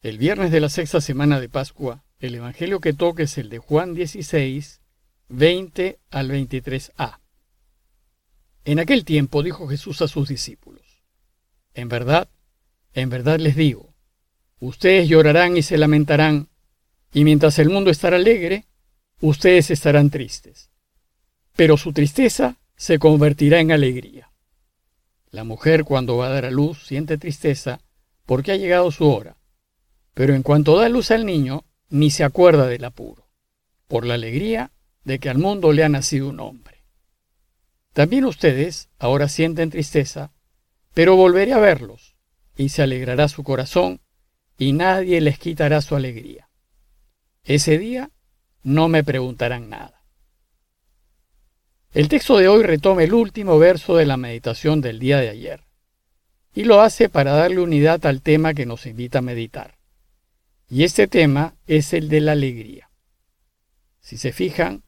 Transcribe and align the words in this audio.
El 0.00 0.16
viernes 0.16 0.52
de 0.52 0.60
la 0.60 0.68
sexta 0.68 1.00
semana 1.00 1.40
de 1.40 1.48
Pascua, 1.48 2.04
el 2.20 2.36
Evangelio 2.36 2.78
que 2.78 2.92
toca 2.92 3.24
es 3.24 3.36
el 3.36 3.48
de 3.48 3.58
Juan 3.58 3.94
16, 3.94 4.80
20 5.28 5.98
al 6.10 6.30
23a. 6.30 7.18
En 8.64 8.78
aquel 8.78 9.04
tiempo 9.04 9.42
dijo 9.42 9.66
Jesús 9.66 10.00
a 10.00 10.06
sus 10.06 10.28
discípulos, 10.28 11.02
En 11.74 11.88
verdad, 11.88 12.28
en 12.92 13.10
verdad 13.10 13.40
les 13.40 13.56
digo, 13.56 13.92
ustedes 14.60 15.08
llorarán 15.08 15.56
y 15.56 15.62
se 15.62 15.76
lamentarán, 15.76 16.48
y 17.12 17.24
mientras 17.24 17.58
el 17.58 17.68
mundo 17.68 17.90
estará 17.90 18.18
alegre, 18.18 18.66
ustedes 19.20 19.68
estarán 19.72 20.10
tristes. 20.10 20.70
Pero 21.56 21.76
su 21.76 21.92
tristeza 21.92 22.56
se 22.76 23.00
convertirá 23.00 23.58
en 23.58 23.72
alegría. 23.72 24.30
La 25.30 25.42
mujer 25.42 25.82
cuando 25.82 26.16
va 26.16 26.28
a 26.28 26.32
dar 26.32 26.44
a 26.44 26.52
luz 26.52 26.86
siente 26.86 27.18
tristeza 27.18 27.80
porque 28.26 28.52
ha 28.52 28.56
llegado 28.56 28.92
su 28.92 29.10
hora 29.10 29.37
pero 30.18 30.34
en 30.34 30.42
cuanto 30.42 30.76
da 30.76 30.88
luz 30.88 31.12
al 31.12 31.24
niño, 31.24 31.64
ni 31.90 32.10
se 32.10 32.24
acuerda 32.24 32.66
del 32.66 32.82
apuro, 32.84 33.28
por 33.86 34.04
la 34.04 34.14
alegría 34.14 34.72
de 35.04 35.20
que 35.20 35.30
al 35.30 35.38
mundo 35.38 35.70
le 35.70 35.84
ha 35.84 35.88
nacido 35.88 36.28
un 36.28 36.40
hombre. 36.40 36.82
También 37.92 38.24
ustedes 38.24 38.88
ahora 38.98 39.28
sienten 39.28 39.70
tristeza, 39.70 40.32
pero 40.92 41.14
volveré 41.14 41.52
a 41.52 41.60
verlos, 41.60 42.16
y 42.56 42.70
se 42.70 42.82
alegrará 42.82 43.28
su 43.28 43.44
corazón, 43.44 44.00
y 44.58 44.72
nadie 44.72 45.20
les 45.20 45.38
quitará 45.38 45.80
su 45.82 45.94
alegría. 45.94 46.50
Ese 47.44 47.78
día 47.78 48.10
no 48.64 48.88
me 48.88 49.04
preguntarán 49.04 49.70
nada. 49.70 50.02
El 51.92 52.08
texto 52.08 52.38
de 52.38 52.48
hoy 52.48 52.64
retoma 52.64 53.04
el 53.04 53.14
último 53.14 53.56
verso 53.60 53.94
de 53.94 54.06
la 54.06 54.16
meditación 54.16 54.80
del 54.80 54.98
día 54.98 55.18
de 55.18 55.28
ayer, 55.28 55.62
y 56.52 56.64
lo 56.64 56.80
hace 56.80 57.08
para 57.08 57.34
darle 57.34 57.60
unidad 57.60 58.04
al 58.04 58.20
tema 58.20 58.52
que 58.52 58.66
nos 58.66 58.84
invita 58.84 59.20
a 59.20 59.22
meditar. 59.22 59.77
Y 60.70 60.84
este 60.84 61.08
tema 61.08 61.54
es 61.66 61.94
el 61.94 62.08
de 62.08 62.20
la 62.20 62.32
alegría. 62.32 62.90
Si 64.00 64.18
se 64.18 64.32
fijan, 64.32 64.82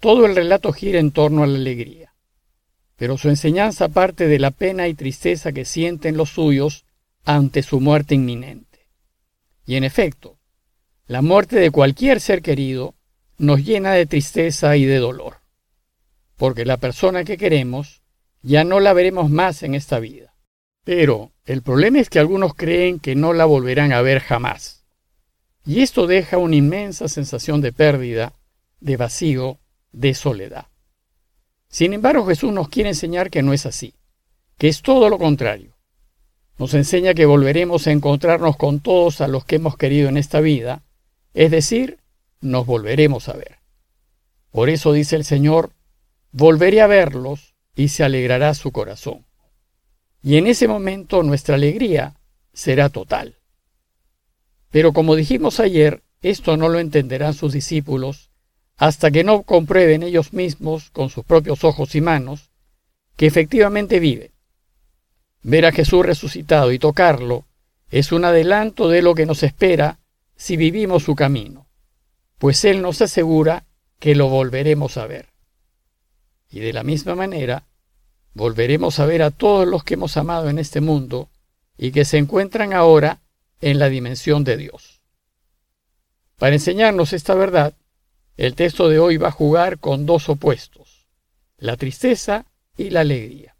todo 0.00 0.26
el 0.26 0.36
relato 0.36 0.72
gira 0.72 1.00
en 1.00 1.10
torno 1.10 1.42
a 1.42 1.46
la 1.46 1.58
alegría, 1.58 2.14
pero 2.96 3.18
su 3.18 3.28
enseñanza 3.28 3.88
parte 3.88 4.28
de 4.28 4.38
la 4.38 4.52
pena 4.52 4.86
y 4.86 4.94
tristeza 4.94 5.52
que 5.52 5.64
sienten 5.64 6.16
los 6.16 6.30
suyos 6.30 6.84
ante 7.24 7.62
su 7.62 7.80
muerte 7.80 8.14
inminente. 8.14 8.88
Y 9.66 9.74
en 9.74 9.84
efecto, 9.84 10.38
la 11.06 11.20
muerte 11.20 11.56
de 11.56 11.72
cualquier 11.72 12.20
ser 12.20 12.42
querido 12.42 12.94
nos 13.38 13.64
llena 13.64 13.92
de 13.92 14.06
tristeza 14.06 14.76
y 14.76 14.84
de 14.84 14.98
dolor, 14.98 15.38
porque 16.36 16.64
la 16.64 16.76
persona 16.76 17.24
que 17.24 17.36
queremos 17.36 18.02
ya 18.42 18.62
no 18.62 18.78
la 18.78 18.92
veremos 18.92 19.30
más 19.30 19.64
en 19.64 19.74
esta 19.74 19.98
vida. 19.98 20.34
Pero 20.84 21.32
el 21.44 21.62
problema 21.62 21.98
es 21.98 22.08
que 22.08 22.20
algunos 22.20 22.54
creen 22.54 23.00
que 23.00 23.16
no 23.16 23.32
la 23.32 23.46
volverán 23.46 23.92
a 23.92 24.00
ver 24.00 24.20
jamás. 24.20 24.77
Y 25.68 25.82
esto 25.82 26.06
deja 26.06 26.38
una 26.38 26.56
inmensa 26.56 27.08
sensación 27.08 27.60
de 27.60 27.74
pérdida, 27.74 28.32
de 28.80 28.96
vacío, 28.96 29.58
de 29.92 30.14
soledad. 30.14 30.68
Sin 31.68 31.92
embargo, 31.92 32.24
Jesús 32.24 32.54
nos 32.54 32.70
quiere 32.70 32.88
enseñar 32.88 33.28
que 33.28 33.42
no 33.42 33.52
es 33.52 33.66
así, 33.66 33.92
que 34.56 34.68
es 34.68 34.80
todo 34.80 35.10
lo 35.10 35.18
contrario. 35.18 35.76
Nos 36.56 36.72
enseña 36.72 37.12
que 37.12 37.26
volveremos 37.26 37.86
a 37.86 37.92
encontrarnos 37.92 38.56
con 38.56 38.80
todos 38.80 39.20
a 39.20 39.28
los 39.28 39.44
que 39.44 39.56
hemos 39.56 39.76
querido 39.76 40.08
en 40.08 40.16
esta 40.16 40.40
vida, 40.40 40.84
es 41.34 41.50
decir, 41.50 41.98
nos 42.40 42.64
volveremos 42.64 43.28
a 43.28 43.34
ver. 43.34 43.58
Por 44.50 44.70
eso 44.70 44.94
dice 44.94 45.16
el 45.16 45.24
Señor, 45.24 45.72
volveré 46.32 46.80
a 46.80 46.86
verlos 46.86 47.52
y 47.76 47.88
se 47.88 48.04
alegrará 48.04 48.54
su 48.54 48.72
corazón. 48.72 49.26
Y 50.22 50.38
en 50.38 50.46
ese 50.46 50.66
momento 50.66 51.22
nuestra 51.22 51.56
alegría 51.56 52.14
será 52.54 52.88
total. 52.88 53.37
Pero 54.70 54.92
como 54.92 55.16
dijimos 55.16 55.60
ayer, 55.60 56.02
esto 56.20 56.56
no 56.56 56.68
lo 56.68 56.78
entenderán 56.78 57.34
sus 57.34 57.52
discípulos 57.52 58.30
hasta 58.76 59.10
que 59.10 59.24
no 59.24 59.42
comprueben 59.42 60.02
ellos 60.02 60.32
mismos 60.32 60.90
con 60.90 61.10
sus 61.10 61.24
propios 61.24 61.64
ojos 61.64 61.94
y 61.94 62.00
manos 62.00 62.50
que 63.16 63.26
efectivamente 63.26 63.98
vive. 63.98 64.32
Ver 65.42 65.66
a 65.66 65.72
Jesús 65.72 66.06
resucitado 66.06 66.72
y 66.72 66.78
tocarlo 66.78 67.44
es 67.90 68.12
un 68.12 68.24
adelanto 68.24 68.88
de 68.88 69.02
lo 69.02 69.14
que 69.14 69.26
nos 69.26 69.42
espera 69.42 69.98
si 70.36 70.56
vivimos 70.56 71.02
su 71.02 71.16
camino, 71.16 71.66
pues 72.38 72.64
Él 72.64 72.82
nos 72.82 73.02
asegura 73.02 73.64
que 73.98 74.14
lo 74.14 74.28
volveremos 74.28 74.96
a 74.96 75.06
ver. 75.06 75.30
Y 76.48 76.60
de 76.60 76.72
la 76.72 76.84
misma 76.84 77.16
manera, 77.16 77.66
volveremos 78.34 79.00
a 79.00 79.06
ver 79.06 79.22
a 79.22 79.32
todos 79.32 79.66
los 79.66 79.82
que 79.82 79.94
hemos 79.94 80.16
amado 80.16 80.48
en 80.48 80.58
este 80.58 80.80
mundo 80.80 81.28
y 81.76 81.90
que 81.90 82.04
se 82.04 82.18
encuentran 82.18 82.72
ahora 82.72 83.20
en 83.60 83.78
la 83.78 83.88
dimensión 83.88 84.44
de 84.44 84.56
Dios. 84.56 85.00
Para 86.36 86.54
enseñarnos 86.54 87.12
esta 87.12 87.34
verdad, 87.34 87.74
el 88.36 88.54
texto 88.54 88.88
de 88.88 88.98
hoy 88.98 89.16
va 89.16 89.28
a 89.28 89.32
jugar 89.32 89.78
con 89.78 90.06
dos 90.06 90.28
opuestos, 90.28 91.06
la 91.58 91.76
tristeza 91.76 92.46
y 92.76 92.90
la 92.90 93.00
alegría. 93.00 93.56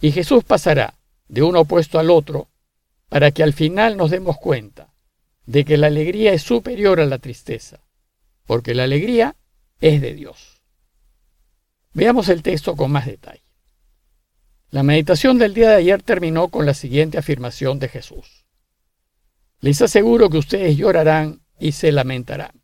Y 0.00 0.12
Jesús 0.12 0.44
pasará 0.44 0.94
de 1.28 1.42
uno 1.42 1.60
opuesto 1.60 1.98
al 1.98 2.10
otro 2.10 2.48
para 3.08 3.30
que 3.30 3.42
al 3.42 3.52
final 3.52 3.96
nos 3.96 4.10
demos 4.10 4.38
cuenta 4.38 4.88
de 5.44 5.64
que 5.64 5.76
la 5.76 5.86
alegría 5.86 6.32
es 6.32 6.42
superior 6.42 7.00
a 7.00 7.06
la 7.06 7.18
tristeza, 7.18 7.80
porque 8.46 8.74
la 8.74 8.84
alegría 8.84 9.36
es 9.80 10.00
de 10.00 10.14
Dios. 10.14 10.62
Veamos 11.92 12.28
el 12.28 12.42
texto 12.42 12.76
con 12.76 12.90
más 12.90 13.06
detalle. 13.06 13.42
La 14.70 14.82
meditación 14.82 15.38
del 15.38 15.54
día 15.54 15.70
de 15.70 15.76
ayer 15.76 16.02
terminó 16.02 16.48
con 16.48 16.66
la 16.66 16.74
siguiente 16.74 17.18
afirmación 17.18 17.78
de 17.78 17.88
Jesús. 17.88 18.35
Les 19.60 19.80
aseguro 19.82 20.28
que 20.30 20.38
ustedes 20.38 20.76
llorarán 20.76 21.40
y 21.58 21.72
se 21.72 21.92
lamentarán. 21.92 22.62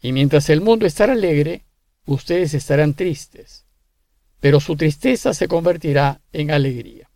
Y 0.00 0.12
mientras 0.12 0.50
el 0.50 0.60
mundo 0.60 0.86
estará 0.86 1.12
alegre, 1.12 1.64
ustedes 2.06 2.54
estarán 2.54 2.94
tristes. 2.94 3.66
Pero 4.40 4.60
su 4.60 4.76
tristeza 4.76 5.32
se 5.34 5.48
convertirá 5.48 6.20
en 6.32 6.50
alegría. 6.50 7.08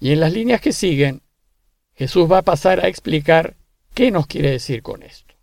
Y 0.00 0.12
en 0.12 0.20
las 0.20 0.32
líneas 0.32 0.60
que 0.60 0.72
siguen, 0.72 1.22
Jesús 1.94 2.30
va 2.30 2.38
a 2.38 2.42
pasar 2.42 2.80
a 2.80 2.88
explicar 2.88 3.56
qué 3.94 4.10
nos 4.10 4.26
quiere 4.26 4.50
decir 4.50 4.82
con 4.82 5.02
esto. 5.02 5.34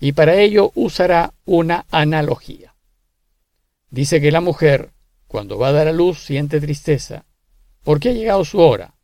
Y 0.00 0.12
para 0.12 0.36
ello 0.36 0.72
usará 0.74 1.34
una 1.44 1.86
analogía. 1.90 2.74
Dice 3.90 4.20
que 4.20 4.32
la 4.32 4.40
mujer, 4.40 4.92
cuando 5.26 5.58
va 5.58 5.68
a 5.68 5.72
dar 5.72 5.88
a 5.88 5.92
luz, 5.92 6.24
siente 6.24 6.60
tristeza, 6.60 7.26
porque 7.82 8.08
ha 8.08 8.12
llegado 8.12 8.44
su 8.44 8.58
hora, 8.60 8.94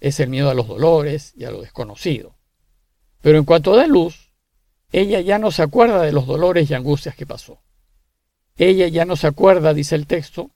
es 0.00 0.18
el 0.20 0.28
miedo 0.28 0.50
a 0.50 0.54
los 0.54 0.66
dolores 0.66 1.32
y 1.36 1.44
a 1.44 1.50
lo 1.50 1.60
desconocido. 1.60 2.34
Pero 3.20 3.38
en 3.38 3.44
cuanto 3.44 3.76
da 3.76 3.86
luz, 3.86 4.32
ella 4.92 5.20
ya 5.20 5.38
no 5.38 5.50
se 5.50 5.62
acuerda 5.62 6.02
de 6.02 6.12
los 6.12 6.26
dolores 6.26 6.70
y 6.70 6.74
angustias 6.74 7.14
que 7.14 7.26
pasó. 7.26 7.60
Ella 8.56 8.88
ya 8.88 9.04
no 9.04 9.16
se 9.16 9.26
acuerda, 9.26 9.74
dice 9.74 9.94
el 9.94 10.06
texto, 10.06 10.50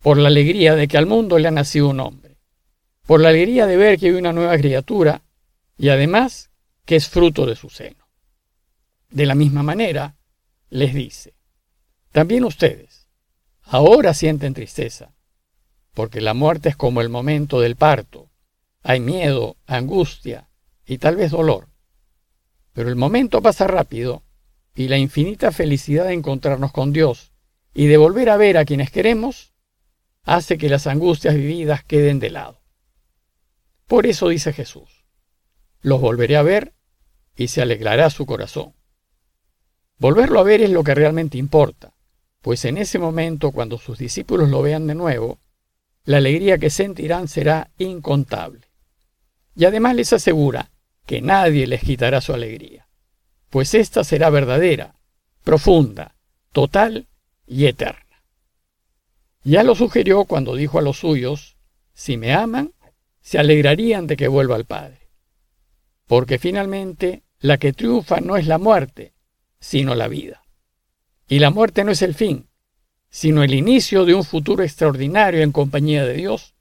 por 0.00 0.16
la 0.16 0.28
alegría 0.28 0.74
de 0.74 0.88
que 0.88 0.96
al 0.96 1.06
mundo 1.06 1.38
le 1.38 1.48
ha 1.48 1.52
nacido 1.52 1.88
un 1.88 2.00
hombre, 2.00 2.38
por 3.06 3.20
la 3.20 3.28
alegría 3.30 3.66
de 3.66 3.76
ver 3.76 3.98
que 3.98 4.06
hay 4.06 4.12
una 4.12 4.32
nueva 4.32 4.56
criatura 4.56 5.22
y 5.76 5.88
además 5.88 6.50
que 6.84 6.96
es 6.96 7.08
fruto 7.08 7.46
de 7.46 7.56
su 7.56 7.68
seno. 7.68 8.08
De 9.10 9.26
la 9.26 9.34
misma 9.34 9.62
manera, 9.62 10.16
les 10.70 10.94
dice, 10.94 11.34
también 12.12 12.44
ustedes, 12.44 13.08
ahora 13.62 14.14
sienten 14.14 14.54
tristeza, 14.54 15.14
porque 15.94 16.20
la 16.20 16.34
muerte 16.34 16.68
es 16.68 16.76
como 16.76 17.00
el 17.00 17.08
momento 17.08 17.60
del 17.60 17.76
parto, 17.76 18.27
hay 18.88 19.00
miedo, 19.00 19.58
angustia 19.66 20.48
y 20.86 20.96
tal 20.96 21.16
vez 21.16 21.32
dolor. 21.32 21.68
Pero 22.72 22.88
el 22.88 22.96
momento 22.96 23.42
pasa 23.42 23.66
rápido 23.66 24.22
y 24.74 24.88
la 24.88 24.96
infinita 24.96 25.52
felicidad 25.52 26.06
de 26.06 26.14
encontrarnos 26.14 26.72
con 26.72 26.94
Dios 26.94 27.30
y 27.74 27.86
de 27.88 27.98
volver 27.98 28.30
a 28.30 28.38
ver 28.38 28.56
a 28.56 28.64
quienes 28.64 28.90
queremos 28.90 29.52
hace 30.22 30.56
que 30.56 30.70
las 30.70 30.86
angustias 30.86 31.34
vividas 31.34 31.84
queden 31.84 32.18
de 32.18 32.30
lado. 32.30 32.62
Por 33.86 34.06
eso 34.06 34.30
dice 34.30 34.54
Jesús, 34.54 35.04
los 35.82 36.00
volveré 36.00 36.38
a 36.38 36.42
ver 36.42 36.72
y 37.36 37.48
se 37.48 37.60
alegrará 37.60 38.08
su 38.08 38.24
corazón. 38.24 38.72
Volverlo 39.98 40.40
a 40.40 40.44
ver 40.44 40.62
es 40.62 40.70
lo 40.70 40.82
que 40.82 40.94
realmente 40.94 41.36
importa, 41.36 41.92
pues 42.40 42.64
en 42.64 42.78
ese 42.78 42.98
momento, 42.98 43.52
cuando 43.52 43.76
sus 43.76 43.98
discípulos 43.98 44.48
lo 44.48 44.62
vean 44.62 44.86
de 44.86 44.94
nuevo, 44.94 45.40
la 46.06 46.16
alegría 46.16 46.56
que 46.56 46.70
sentirán 46.70 47.28
será 47.28 47.70
incontable. 47.76 48.67
Y 49.58 49.64
además 49.64 49.96
les 49.96 50.12
asegura 50.12 50.70
que 51.04 51.20
nadie 51.20 51.66
les 51.66 51.82
quitará 51.82 52.20
su 52.20 52.32
alegría, 52.32 52.86
pues 53.50 53.74
ésta 53.74 54.04
será 54.04 54.30
verdadera, 54.30 54.94
profunda, 55.42 56.14
total 56.52 57.08
y 57.44 57.66
eterna. 57.66 58.22
Ya 59.42 59.64
lo 59.64 59.74
sugirió 59.74 60.26
cuando 60.26 60.54
dijo 60.54 60.78
a 60.78 60.82
los 60.82 61.00
suyos, 61.00 61.56
si 61.92 62.16
me 62.16 62.34
aman, 62.34 62.72
se 63.20 63.40
alegrarían 63.40 64.06
de 64.06 64.16
que 64.16 64.28
vuelva 64.28 64.54
al 64.54 64.64
Padre. 64.64 65.08
Porque 66.06 66.38
finalmente 66.38 67.24
la 67.40 67.58
que 67.58 67.72
triunfa 67.72 68.20
no 68.20 68.36
es 68.36 68.46
la 68.46 68.58
muerte, 68.58 69.12
sino 69.58 69.96
la 69.96 70.06
vida. 70.06 70.40
Y 71.26 71.40
la 71.40 71.50
muerte 71.50 71.82
no 71.82 71.90
es 71.90 72.02
el 72.02 72.14
fin, 72.14 72.48
sino 73.10 73.42
el 73.42 73.54
inicio 73.54 74.04
de 74.04 74.14
un 74.14 74.22
futuro 74.22 74.62
extraordinario 74.62 75.42
en 75.42 75.50
compañía 75.50 76.04
de 76.04 76.14
Dios, 76.14 76.54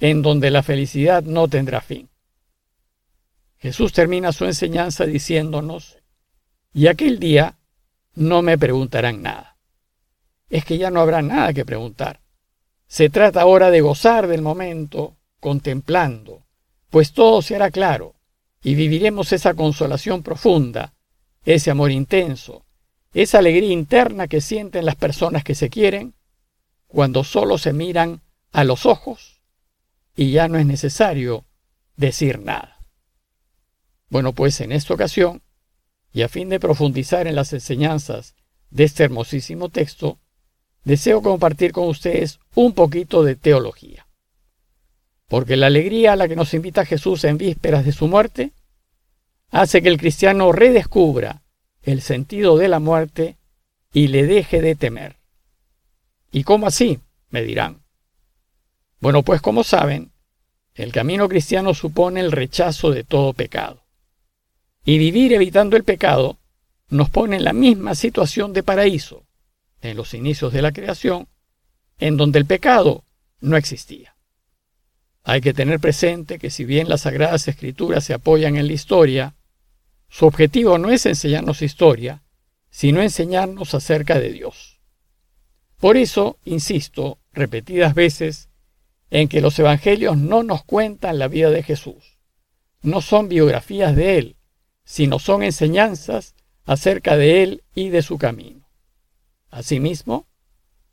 en 0.00 0.22
donde 0.22 0.50
la 0.50 0.64
felicidad 0.64 1.22
no 1.22 1.46
tendrá 1.46 1.80
fin. 1.80 2.08
Jesús 3.62 3.92
termina 3.92 4.32
su 4.32 4.44
enseñanza 4.44 5.06
diciéndonos, 5.06 5.98
y 6.74 6.88
aquel 6.88 7.20
día 7.20 7.58
no 8.16 8.42
me 8.42 8.58
preguntarán 8.58 9.22
nada. 9.22 9.56
Es 10.50 10.64
que 10.64 10.78
ya 10.78 10.90
no 10.90 11.00
habrá 11.00 11.22
nada 11.22 11.52
que 11.52 11.64
preguntar. 11.64 12.20
Se 12.88 13.08
trata 13.08 13.40
ahora 13.40 13.70
de 13.70 13.80
gozar 13.80 14.26
del 14.26 14.42
momento, 14.42 15.16
contemplando, 15.38 16.42
pues 16.90 17.12
todo 17.12 17.40
se 17.40 17.54
hará 17.54 17.70
claro, 17.70 18.16
y 18.64 18.74
viviremos 18.74 19.32
esa 19.32 19.54
consolación 19.54 20.24
profunda, 20.24 20.92
ese 21.44 21.70
amor 21.70 21.92
intenso, 21.92 22.64
esa 23.14 23.38
alegría 23.38 23.72
interna 23.72 24.26
que 24.26 24.40
sienten 24.40 24.84
las 24.84 24.96
personas 24.96 25.44
que 25.44 25.54
se 25.54 25.70
quieren, 25.70 26.14
cuando 26.88 27.22
solo 27.22 27.58
se 27.58 27.72
miran 27.72 28.22
a 28.50 28.64
los 28.64 28.86
ojos 28.86 29.40
y 30.16 30.32
ya 30.32 30.48
no 30.48 30.58
es 30.58 30.66
necesario 30.66 31.44
decir 31.96 32.40
nada. 32.40 32.71
Bueno, 34.12 34.34
pues 34.34 34.60
en 34.60 34.72
esta 34.72 34.92
ocasión, 34.92 35.40
y 36.12 36.20
a 36.20 36.28
fin 36.28 36.50
de 36.50 36.60
profundizar 36.60 37.26
en 37.26 37.34
las 37.34 37.54
enseñanzas 37.54 38.34
de 38.68 38.84
este 38.84 39.04
hermosísimo 39.04 39.70
texto, 39.70 40.18
deseo 40.84 41.22
compartir 41.22 41.72
con 41.72 41.88
ustedes 41.88 42.38
un 42.54 42.74
poquito 42.74 43.24
de 43.24 43.36
teología. 43.36 44.06
Porque 45.28 45.56
la 45.56 45.68
alegría 45.68 46.12
a 46.12 46.16
la 46.16 46.28
que 46.28 46.36
nos 46.36 46.52
invita 46.52 46.84
Jesús 46.84 47.24
en 47.24 47.38
vísperas 47.38 47.86
de 47.86 47.92
su 47.92 48.06
muerte 48.06 48.52
hace 49.50 49.80
que 49.80 49.88
el 49.88 49.96
cristiano 49.96 50.52
redescubra 50.52 51.40
el 51.80 52.02
sentido 52.02 52.58
de 52.58 52.68
la 52.68 52.80
muerte 52.80 53.38
y 53.94 54.08
le 54.08 54.26
deje 54.26 54.60
de 54.60 54.74
temer. 54.74 55.16
¿Y 56.30 56.44
cómo 56.44 56.66
así? 56.66 57.00
me 57.30 57.40
dirán. 57.40 57.80
Bueno, 59.00 59.22
pues 59.22 59.40
como 59.40 59.64
saben, 59.64 60.12
el 60.74 60.92
camino 60.92 61.30
cristiano 61.30 61.72
supone 61.72 62.20
el 62.20 62.30
rechazo 62.30 62.90
de 62.90 63.04
todo 63.04 63.32
pecado. 63.32 63.81
Y 64.84 64.98
vivir 64.98 65.32
evitando 65.32 65.76
el 65.76 65.84
pecado 65.84 66.38
nos 66.88 67.08
pone 67.08 67.36
en 67.36 67.44
la 67.44 67.52
misma 67.52 67.94
situación 67.94 68.52
de 68.52 68.62
paraíso, 68.62 69.24
en 69.80 69.96
los 69.96 70.14
inicios 70.14 70.52
de 70.52 70.62
la 70.62 70.72
creación, 70.72 71.28
en 71.98 72.16
donde 72.16 72.38
el 72.38 72.46
pecado 72.46 73.04
no 73.40 73.56
existía. 73.56 74.16
Hay 75.24 75.40
que 75.40 75.54
tener 75.54 75.78
presente 75.78 76.38
que 76.38 76.50
si 76.50 76.64
bien 76.64 76.88
las 76.88 77.02
Sagradas 77.02 77.46
Escrituras 77.46 78.04
se 78.04 78.14
apoyan 78.14 78.56
en 78.56 78.66
la 78.66 78.72
historia, 78.72 79.34
su 80.08 80.26
objetivo 80.26 80.78
no 80.78 80.90
es 80.90 81.06
enseñarnos 81.06 81.62
historia, 81.62 82.22
sino 82.70 83.00
enseñarnos 83.02 83.74
acerca 83.74 84.18
de 84.18 84.32
Dios. 84.32 84.80
Por 85.78 85.96
eso, 85.96 86.38
insisto 86.44 87.18
repetidas 87.32 87.94
veces, 87.94 88.48
en 89.10 89.28
que 89.28 89.40
los 89.40 89.58
Evangelios 89.58 90.16
no 90.16 90.42
nos 90.42 90.64
cuentan 90.64 91.18
la 91.18 91.28
vida 91.28 91.50
de 91.50 91.62
Jesús. 91.62 92.18
No 92.82 93.00
son 93.00 93.28
biografías 93.28 93.94
de 93.94 94.18
Él, 94.18 94.36
sino 94.84 95.18
son 95.18 95.42
enseñanzas 95.42 96.34
acerca 96.64 97.16
de 97.16 97.42
Él 97.42 97.62
y 97.74 97.88
de 97.88 98.02
su 98.02 98.18
camino. 98.18 98.68
Asimismo, 99.50 100.26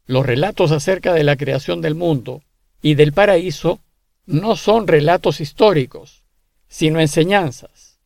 los 0.06 0.26
relatos 0.26 0.72
acerca 0.72 1.14
de 1.14 1.24
la 1.24 1.36
creación 1.36 1.82
del 1.82 1.96
mundo 1.96 2.42
y 2.82 2.96
del 2.96 3.14
paraíso 3.14 3.80
no 4.26 4.56
son 4.56 4.88
relatos 4.88 5.42
históricos, 5.42 6.24
sino 6.68 7.00
enseñanzas, 7.00 8.00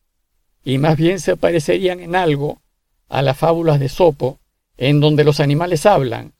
y 0.64 0.78
más 0.78 0.96
bien 0.96 1.20
se 1.20 1.36
parecerían 1.36 2.00
en 2.00 2.16
algo 2.16 2.60
a 3.08 3.22
las 3.22 3.36
fábulas 3.36 3.78
de 3.78 3.88
Sopo, 3.88 4.38
en 4.76 5.00
donde 5.00 5.24
los 5.24 5.40
animales 5.40 5.86
hablan, 5.86 6.32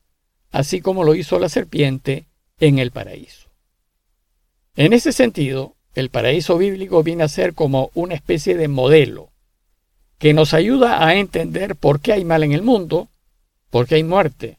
así 0.51 0.81
como 0.81 1.03
lo 1.03 1.15
hizo 1.15 1.39
la 1.39 1.49
serpiente 1.49 2.25
en 2.59 2.79
el 2.79 2.91
paraíso. 2.91 3.49
En 4.75 4.93
ese 4.93 5.11
sentido, 5.11 5.75
el 5.93 6.09
paraíso 6.09 6.57
bíblico 6.57 7.03
viene 7.03 7.23
a 7.23 7.29
ser 7.29 7.53
como 7.53 7.91
una 7.93 8.15
especie 8.15 8.55
de 8.55 8.67
modelo 8.67 9.29
que 10.17 10.33
nos 10.33 10.53
ayuda 10.53 11.05
a 11.05 11.15
entender 11.15 11.75
por 11.75 11.99
qué 11.99 12.13
hay 12.13 12.25
mal 12.25 12.43
en 12.43 12.53
el 12.53 12.61
mundo, 12.61 13.09
por 13.69 13.87
qué 13.87 13.95
hay 13.95 14.03
muerte 14.03 14.57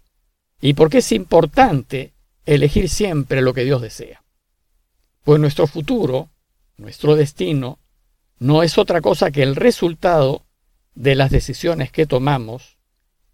y 0.60 0.74
por 0.74 0.90
qué 0.90 0.98
es 0.98 1.12
importante 1.12 2.12
elegir 2.44 2.88
siempre 2.88 3.40
lo 3.40 3.54
que 3.54 3.64
Dios 3.64 3.82
desea. 3.82 4.22
Pues 5.24 5.40
nuestro 5.40 5.66
futuro, 5.66 6.28
nuestro 6.76 7.16
destino, 7.16 7.78
no 8.38 8.62
es 8.62 8.78
otra 8.78 9.00
cosa 9.00 9.30
que 9.30 9.42
el 9.42 9.56
resultado 9.56 10.44
de 10.94 11.14
las 11.14 11.30
decisiones 11.30 11.90
que 11.90 12.06
tomamos 12.06 12.76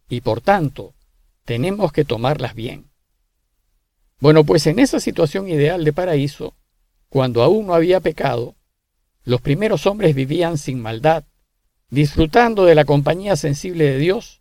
y 0.08 0.20
por 0.20 0.40
tanto 0.40 0.94
tenemos 1.44 1.92
que 1.92 2.04
tomarlas 2.04 2.54
bien. 2.54 2.86
Bueno, 4.20 4.44
pues 4.44 4.66
en 4.68 4.78
esa 4.78 5.00
situación 5.00 5.48
ideal 5.48 5.84
de 5.84 5.92
paraíso, 5.92 6.54
cuando 7.08 7.42
aún 7.42 7.66
no 7.66 7.74
había 7.74 8.00
pecado, 8.00 8.54
los 9.24 9.40
primeros 9.40 9.86
hombres 9.86 10.14
vivían 10.14 10.58
sin 10.58 10.80
maldad, 10.80 11.24
disfrutando 11.92 12.64
de 12.64 12.74
la 12.74 12.86
compañía 12.86 13.36
sensible 13.36 13.84
de 13.84 13.98
Dios 13.98 14.40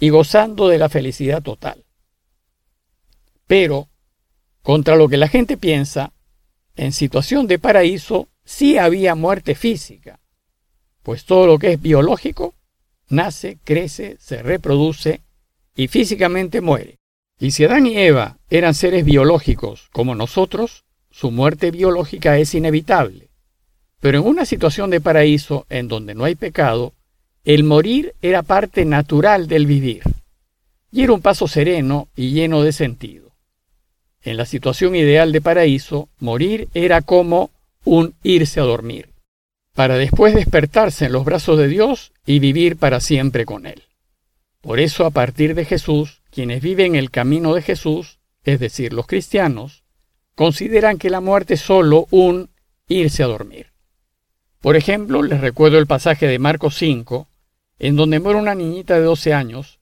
y 0.00 0.08
gozando 0.08 0.68
de 0.68 0.78
la 0.78 0.88
felicidad 0.88 1.42
total. 1.42 1.84
Pero, 3.46 3.88
contra 4.62 4.96
lo 4.96 5.06
que 5.06 5.18
la 5.18 5.28
gente 5.28 5.58
piensa, 5.58 6.14
en 6.76 6.92
situación 6.92 7.46
de 7.46 7.58
paraíso 7.58 8.28
sí 8.42 8.78
había 8.78 9.14
muerte 9.14 9.54
física, 9.54 10.18
pues 11.02 11.26
todo 11.26 11.46
lo 11.46 11.58
que 11.58 11.72
es 11.72 11.80
biológico 11.80 12.54
nace, 13.10 13.58
crece, 13.64 14.16
se 14.18 14.42
reproduce 14.42 15.20
y 15.76 15.88
físicamente 15.88 16.62
muere. 16.62 17.00
Y 17.38 17.50
si 17.50 17.64
Adán 17.64 17.86
y 17.86 17.98
Eva 17.98 18.38
eran 18.48 18.72
seres 18.72 19.04
biológicos 19.04 19.90
como 19.92 20.14
nosotros, 20.14 20.84
su 21.10 21.30
muerte 21.30 21.70
biológica 21.70 22.38
es 22.38 22.54
inevitable. 22.54 23.27
Pero 24.00 24.18
en 24.18 24.26
una 24.26 24.44
situación 24.44 24.90
de 24.90 25.00
paraíso 25.00 25.66
en 25.68 25.88
donde 25.88 26.14
no 26.14 26.24
hay 26.24 26.34
pecado, 26.34 26.92
el 27.44 27.64
morir 27.64 28.14
era 28.22 28.42
parte 28.42 28.84
natural 28.84 29.48
del 29.48 29.66
vivir, 29.66 30.02
y 30.92 31.02
era 31.02 31.12
un 31.12 31.22
paso 31.22 31.48
sereno 31.48 32.08
y 32.14 32.30
lleno 32.30 32.62
de 32.62 32.72
sentido. 32.72 33.32
En 34.22 34.36
la 34.36 34.46
situación 34.46 34.94
ideal 34.94 35.32
de 35.32 35.40
paraíso, 35.40 36.08
morir 36.20 36.68
era 36.74 37.02
como 37.02 37.50
un 37.84 38.14
irse 38.22 38.60
a 38.60 38.64
dormir, 38.64 39.08
para 39.74 39.96
después 39.96 40.34
despertarse 40.34 41.06
en 41.06 41.12
los 41.12 41.24
brazos 41.24 41.58
de 41.58 41.68
Dios 41.68 42.12
y 42.26 42.38
vivir 42.38 42.76
para 42.76 43.00
siempre 43.00 43.44
con 43.44 43.66
Él. 43.66 43.84
Por 44.60 44.80
eso, 44.80 45.06
a 45.06 45.10
partir 45.10 45.54
de 45.54 45.64
Jesús, 45.64 46.20
quienes 46.30 46.60
viven 46.60 46.94
el 46.96 47.10
camino 47.10 47.54
de 47.54 47.62
Jesús, 47.62 48.18
es 48.44 48.60
decir, 48.60 48.92
los 48.92 49.06
cristianos, 49.06 49.84
consideran 50.34 50.98
que 50.98 51.10
la 51.10 51.20
muerte 51.20 51.54
es 51.54 51.60
solo 51.60 52.06
un 52.10 52.50
irse 52.88 53.22
a 53.22 53.26
dormir. 53.26 53.68
Por 54.60 54.76
ejemplo, 54.76 55.22
les 55.22 55.40
recuerdo 55.40 55.78
el 55.78 55.86
pasaje 55.86 56.26
de 56.26 56.38
Marcos 56.38 56.76
5, 56.76 57.28
en 57.78 57.96
donde 57.96 58.18
muere 58.18 58.38
una 58.38 58.54
niñita 58.54 58.94
de 58.94 59.02
12 59.02 59.32
años, 59.32 59.78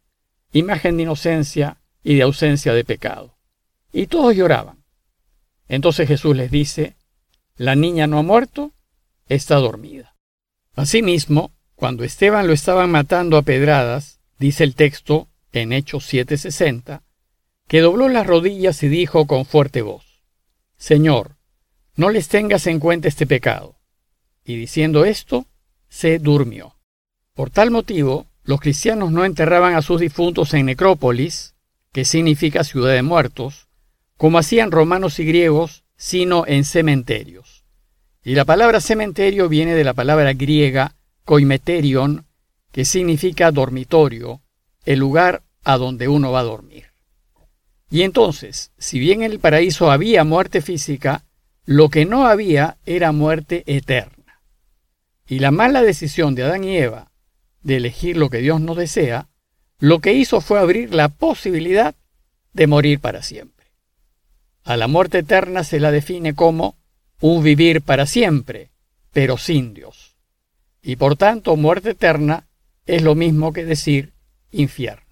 imagen 0.53 0.97
de 0.97 1.05
inocencia 1.05 1.79
y 2.03 2.15
de 2.17 2.23
ausencia 2.23 2.75
de 2.75 2.85
pecado. 2.85 3.37
Y 3.93 4.07
todos 4.07 4.37
lloraban. 4.37 4.85
Entonces 5.69 6.07
Jesús 6.07 6.37
les 6.37 6.51
dice, 6.51 6.97
la 7.57 7.75
niña 7.75 8.07
no 8.07 8.19
ha 8.19 8.23
muerto, 8.23 8.73
está 9.29 9.57
dormida. 9.57 10.15
Asimismo, 10.75 11.53
cuando 11.75 12.05
Esteban 12.05 12.47
lo 12.47 12.53
estaban 12.53 12.91
matando 12.91 13.39
a 13.39 13.43
pedradas, 13.43 14.21
dice 14.39 14.65
el 14.65 14.75
texto 14.75 15.29
en 15.53 15.73
Hechos 15.73 16.13
7:60, 16.13 17.03
que 17.67 17.81
dobló 17.81 18.09
las 18.09 18.27
rodillas 18.27 18.83
y 18.83 18.89
dijo 18.89 19.27
con 19.27 19.47
fuerte 19.47 19.83
voz, 19.83 20.23
Señor, 20.77 21.37
no 21.97 22.11
les 22.11 22.29
tengas 22.29 22.67
en 22.67 22.79
cuenta 22.79 23.09
este 23.09 23.27
pecado. 23.27 23.76
Y 24.47 24.57
diciendo 24.57 25.05
esto, 25.05 25.45
se 25.89 26.21
durmió. 26.21 26.77
Por 27.35 27.51
tal 27.51 27.73
motivo, 27.73 28.27
los 28.45 28.61
cristianos 28.61 29.11
no 29.11 29.25
enterraban 29.25 29.75
a 29.75 29.83
sus 29.83 30.01
difuntos 30.01 30.55
en 30.55 30.67
necrópolis, 30.67 31.55
que 31.93 32.05
significa 32.05 32.63
ciudad 32.63 32.93
de 32.93 33.03
muertos, 33.03 33.67
como 34.17 34.39
hacían 34.39 34.71
romanos 34.71 35.19
y 35.19 35.25
griegos, 35.25 35.83
sino 35.97 36.47
en 36.47 36.65
cementerios. 36.65 37.65
Y 38.23 38.37
la 38.37 38.45
palabra 38.45 38.81
cementerio 38.81 39.49
viene 39.49 39.75
de 39.75 39.83
la 39.83 39.95
palabra 39.95 40.33
griega 40.33 40.95
koimeterion, 41.25 42.25
que 42.71 42.85
significa 42.85 43.51
dormitorio, 43.51 44.43
el 44.85 45.01
lugar 45.01 45.43
a 45.65 45.77
donde 45.77 46.07
uno 46.07 46.31
va 46.31 46.41
a 46.41 46.45
dormir. 46.45 46.85
Y 47.91 48.03
entonces, 48.03 48.71
si 48.79 49.01
bien 49.01 49.23
en 49.23 49.33
el 49.33 49.41
paraíso 49.41 49.91
había 49.91 50.23
muerte 50.23 50.61
física, 50.61 51.25
lo 51.65 51.89
que 51.89 52.05
no 52.05 52.27
había 52.27 52.77
era 52.87 53.11
muerte 53.11 53.65
eterna. 53.67 54.16
Y 55.27 55.41
la 55.41 55.51
mala 55.51 55.83
decisión 55.83 56.35
de 56.35 56.45
Adán 56.45 56.65
y 56.65 56.77
Eva 56.77 57.11
de 57.63 57.77
elegir 57.77 58.17
lo 58.17 58.31
que 58.31 58.39
Dios 58.39 58.61
no 58.61 58.75
desea, 58.75 59.29
lo 59.79 59.99
que 59.99 60.13
hizo 60.13 60.41
fue 60.41 60.61
abrir 60.61 60.95
la 60.95 61.09
posibilidad 61.09 61.95
de 62.53 62.67
morir 62.67 63.01
para 63.01 63.23
siempre. 63.23 63.67
A 64.63 64.77
la 64.77 64.87
muerte 64.87 65.19
eterna 65.19 65.65
se 65.65 65.81
la 65.81 65.91
define 65.91 66.35
como 66.35 66.77
un 67.21 67.43
vivir 67.43 67.83
para 67.83 68.07
siempre, 68.07 68.71
pero 69.13 69.37
sin 69.37 69.75
Dios. 69.75 70.17
Y 70.83 70.97
por 70.97 71.17
tanto, 71.17 71.57
muerte 71.57 71.91
eterna 71.91 72.47
es 72.87 73.03
lo 73.03 73.15
mismo 73.15 73.53
que 73.53 73.65
decir 73.65 74.13
infierno. 74.53 75.03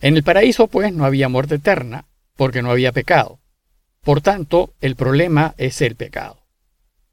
En 0.00 0.16
el 0.16 0.24
paraíso, 0.24 0.66
pues, 0.66 0.92
no 0.92 1.04
había 1.04 1.28
muerte 1.28 1.56
eterna, 1.56 2.06
porque 2.36 2.62
no 2.62 2.70
había 2.70 2.90
pecado. 2.90 3.38
Por 4.02 4.20
tanto, 4.20 4.72
el 4.80 4.96
problema 4.96 5.54
es 5.58 5.80
el 5.82 5.94
pecado. 5.94 6.39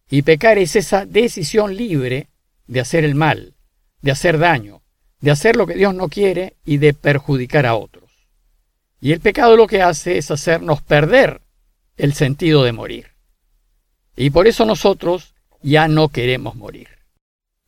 Y 0.09 0.21
pecar 0.21 0.57
es 0.57 0.75
esa 0.75 1.05
decisión 1.05 1.75
libre 1.75 2.29
de 2.67 2.79
hacer 2.79 3.03
el 3.03 3.15
mal, 3.15 3.55
de 4.01 4.11
hacer 4.11 4.37
daño, 4.37 4.81
de 5.19 5.31
hacer 5.31 5.55
lo 5.55 5.67
que 5.67 5.75
Dios 5.75 5.93
no 5.93 6.07
quiere 6.07 6.55
y 6.65 6.77
de 6.77 6.93
perjudicar 6.93 7.65
a 7.65 7.75
otros. 7.75 8.09
Y 8.99 9.11
el 9.11 9.19
pecado 9.19 9.55
lo 9.57 9.67
que 9.67 9.81
hace 9.81 10.17
es 10.17 10.31
hacernos 10.31 10.81
perder 10.81 11.41
el 11.97 12.13
sentido 12.13 12.63
de 12.63 12.71
morir. 12.71 13.07
Y 14.15 14.29
por 14.29 14.47
eso 14.47 14.65
nosotros 14.65 15.33
ya 15.61 15.87
no 15.87 16.09
queremos 16.09 16.55
morir. 16.55 16.87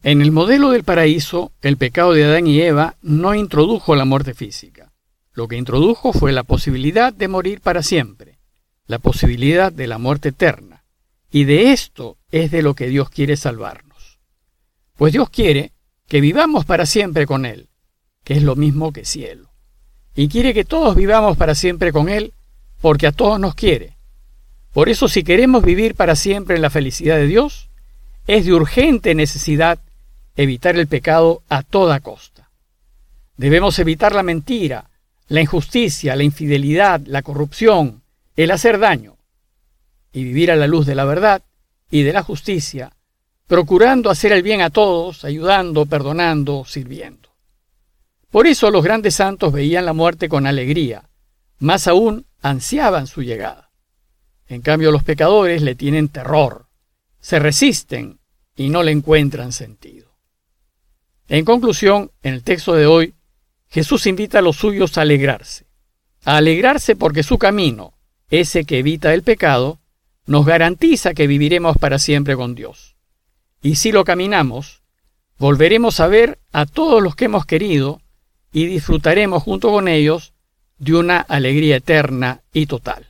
En 0.01 0.22
el 0.22 0.31
modelo 0.31 0.72
del 0.72 0.84
paraíso, 0.86 1.51
el 1.62 1.77
pecado 1.77 2.13
de 2.13 2.24
Adán 2.24 2.48
y 2.48 2.62
Eva 2.62 2.96
no 3.01 3.36
introdujo 3.36 3.96
la 3.96 4.05
muerte 4.05 4.34
física. 4.34 4.93
Lo 5.34 5.48
que 5.48 5.58
introdujo 5.58 6.13
fue 6.13 6.31
la 6.31 6.43
posibilidad 6.43 7.13
de 7.13 7.27
morir 7.27 7.62
para 7.62 7.84
siempre, 7.84 8.39
la 8.88 9.00
posibilidad 9.00 9.72
de 9.72 9.88
la 9.88 9.98
muerte 9.98 10.29
eterna. 10.29 10.68
Y 11.31 11.43
de 11.43 11.71
esto 11.71 12.17
es 12.31 12.51
de 12.51 12.62
lo 12.62 12.74
que 12.74 12.88
Dios 12.88 13.09
quiere 13.09 13.38
salvarnos. 13.38 14.19
Pues 14.98 15.13
Dios 15.13 15.29
quiere 15.29 15.71
que 16.07 16.21
vivamos 16.21 16.65
para 16.65 16.86
siempre 16.86 17.25
con 17.25 17.45
Él, 17.45 17.69
que 18.24 18.33
es 18.33 18.43
lo 18.43 18.55
mismo 18.55 18.91
que 18.91 19.05
cielo. 19.05 19.50
Y 20.15 20.27
quiere 20.27 20.53
que 20.53 20.65
todos 20.65 20.95
vivamos 20.95 21.38
para 21.38 21.55
siempre 21.55 21.91
con 21.91 22.09
Él, 22.09 22.33
porque 22.81 23.07
a 23.07 23.12
todos 23.12 23.39
nos 23.39 23.55
quiere. 23.55 23.95
Por 24.74 24.89
eso 24.89 25.07
si 25.07 25.24
queremos 25.24 25.63
vivir 25.63 25.95
para 25.95 26.15
siempre 26.15 26.55
en 26.55 26.62
la 26.62 26.69
felicidad 26.69 27.17
de 27.17 27.27
Dios, 27.27 27.69
es 28.27 28.45
de 28.45 28.53
urgente 28.53 29.15
necesidad 29.15 29.79
evitar 30.36 30.77
el 30.77 30.88
pecado 30.88 31.43
a 31.50 31.63
toda 31.63 32.00
costa. 32.00 32.50
Debemos 33.38 33.79
evitar 33.79 34.13
la 34.13 34.24
mentira, 34.24 34.89
la 35.27 35.41
injusticia, 35.41 36.15
la 36.15 36.24
infidelidad, 36.24 37.01
la 37.05 37.21
corrupción, 37.21 38.01
el 38.36 38.51
hacer 38.51 38.79
daño, 38.79 39.15
y 40.11 40.23
vivir 40.23 40.51
a 40.51 40.55
la 40.55 40.67
luz 40.67 40.85
de 40.85 40.95
la 40.95 41.05
verdad 41.05 41.43
y 41.91 42.03
de 42.03 42.13
la 42.13 42.23
justicia, 42.23 42.91
procurando 43.47 44.09
hacer 44.09 44.31
el 44.31 44.43
bien 44.43 44.61
a 44.61 44.69
todos, 44.69 45.25
ayudando, 45.25 45.85
perdonando, 45.85 46.65
sirviendo. 46.65 47.29
Por 48.29 48.45
eso 48.45 48.69
los 48.69 48.83
grandes 48.83 49.15
santos 49.15 49.51
veían 49.51 49.85
la 49.85 49.93
muerte 49.93 50.29
con 50.29 50.45
alegría, 50.45 51.09
más 51.57 51.87
aún 51.87 52.25
ansiaban 52.41 53.07
su 53.07 53.23
llegada. 53.23 53.71
En 54.47 54.61
cambio 54.61 54.91
los 54.91 55.03
pecadores 55.03 55.61
le 55.61 55.75
tienen 55.75 56.09
terror, 56.09 56.67
se 57.19 57.39
resisten 57.39 58.19
y 58.55 58.69
no 58.69 58.83
le 58.83 58.91
encuentran 58.91 59.51
sentido. 59.51 60.09
En 61.27 61.45
conclusión, 61.45 62.11
en 62.23 62.33
el 62.33 62.43
texto 62.43 62.73
de 62.73 62.85
hoy, 62.85 63.13
Jesús 63.69 64.07
invita 64.07 64.39
a 64.39 64.41
los 64.41 64.57
suyos 64.57 64.97
a 64.97 65.01
alegrarse, 65.01 65.67
a 66.23 66.37
alegrarse 66.37 66.95
porque 66.95 67.23
su 67.23 67.37
camino, 67.37 67.93
ese 68.29 68.65
que 68.65 68.79
evita 68.79 69.13
el 69.13 69.23
pecado, 69.23 69.78
nos 70.29 70.45
garantiza 70.45 71.15
que 71.15 71.25
viviremos 71.25 71.75
para 71.79 71.98
siempre 71.98 72.36
con 72.36 72.53
Dios. 72.53 72.95
Y 73.63 73.77
si 73.77 73.91
lo 73.91 74.05
caminamos, 74.05 74.83
volveremos 75.39 76.00
a 76.00 76.07
ver 76.07 76.38
a 76.51 76.67
todos 76.67 77.01
los 77.01 77.15
que 77.15 77.25
hemos 77.25 77.48
querido 77.48 78.00
y 78.53 78.67
disfrutaremos 78.67 79.41
junto 79.41 79.71
con 79.71 79.88
ellos 79.88 80.33
de 80.77 80.93
una 80.93 81.19
alegría 81.19 81.77
eterna 81.77 82.43
y 82.53 82.67
total. 82.67 83.07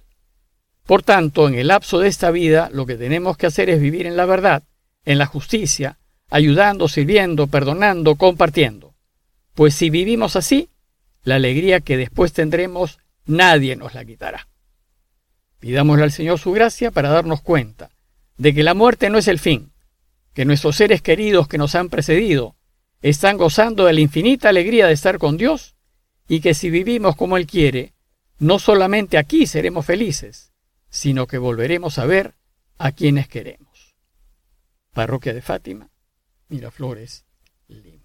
Por 0.86 1.04
tanto, 1.04 1.50
en 1.50 1.56
el 1.56 1.68
lapso 1.68 2.00
de 2.00 2.08
esta 2.08 2.32
vida 2.32 2.70
lo 2.72 2.86
que 2.86 2.96
tenemos 2.96 3.36
que 3.36 3.48
hacer 3.48 3.70
es 3.70 3.82
vivir 3.82 4.08
en 4.08 4.16
la 4.16 4.26
verdad, 4.26 4.64
en 5.04 5.18
la 5.18 5.26
justicia, 5.26 5.98
ayudando, 6.30 6.88
sirviendo, 6.88 7.48
perdonando, 7.48 8.16
compartiendo. 8.16 8.94
Pues 9.56 9.76
si 9.76 9.90
vivimos 9.90 10.38
así, 10.38 10.70
la 11.24 11.36
alegría 11.36 11.82
que 11.82 11.98
después 11.98 12.32
tendremos 12.32 12.98
nadie 13.26 13.76
nos 13.76 13.94
la 13.94 14.06
quitará. 14.06 14.48
Pidámosle 15.60 16.04
al 16.04 16.12
Señor 16.12 16.40
su 16.40 16.52
gracia 16.52 16.92
para 16.92 17.10
darnos 17.10 17.42
cuenta 17.42 17.90
de 18.38 18.54
que 18.54 18.64
la 18.64 18.74
muerte 18.74 19.10
no 19.10 19.18
es 19.18 19.28
el 19.28 19.40
fin, 19.40 19.72
que 20.34 20.46
nuestros 20.46 20.78
seres 20.78 21.02
queridos 21.02 21.48
que 21.48 21.58
nos 21.58 21.76
han 21.76 21.90
precedido 21.90 22.56
están 23.02 23.38
gozando 23.38 23.86
de 23.86 23.94
la 23.94 24.02
infinita 24.02 24.50
alegría 24.50 24.88
de 24.88 24.94
estar 24.94 25.18
con 25.18 25.38
Dios 25.38 25.76
y 26.28 26.42
que 26.42 26.54
si 26.54 26.70
vivimos 26.70 27.16
como 27.16 27.38
Él 27.38 27.48
quiere, 27.48 27.94
no 28.38 28.60
solamente 28.60 29.18
aquí 29.18 29.48
seremos 29.48 29.86
felices, 29.86 30.54
sino 30.90 31.28
que 31.28 31.38
volveremos 31.38 32.00
a 32.00 32.06
ver 32.06 32.36
a 32.78 32.92
quienes 32.92 33.28
queremos. 33.28 33.96
Parroquia 34.94 35.34
de 35.34 35.42
Fátima, 35.42 35.90
Miraflores, 36.48 37.26
Lima. 37.68 37.99